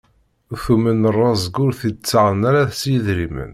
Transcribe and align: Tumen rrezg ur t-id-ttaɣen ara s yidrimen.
Tumen 0.63 1.01
rrezg 1.15 1.55
ur 1.65 1.71
t-id-ttaɣen 1.79 2.41
ara 2.49 2.63
s 2.79 2.81
yidrimen. 2.91 3.49